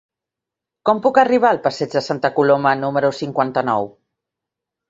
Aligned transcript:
Com 0.89 1.01
puc 1.03 1.19
arribar 1.23 1.51
al 1.55 1.61
passeig 1.67 1.93
de 1.97 2.03
Santa 2.07 2.31
Coloma 2.39 2.75
número 2.85 3.15
cinquanta-nou? 3.21 3.91